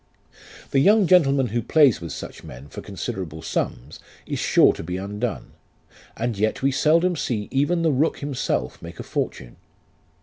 [0.71, 4.97] "The young gentleman who plays with such men for considerable sums, is sure to be
[4.97, 5.51] undone,
[6.17, 9.57] and yet we seldom see even the rook himself make a fortune.